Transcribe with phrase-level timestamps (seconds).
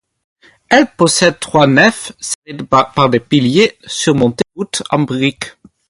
[0.67, 5.51] Elle possède trois nefs séparées par des piliers surmontés de voûtes en briques.